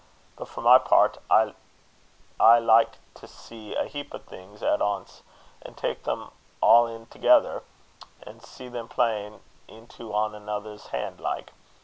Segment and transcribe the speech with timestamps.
[0.35, 1.53] But for my pairt, I
[2.39, 5.21] aye like to see a heap o' things at ance,
[5.61, 7.61] an' tak' them a' in thegither,
[8.23, 11.53] an' see them playin' into ane anither's han' like.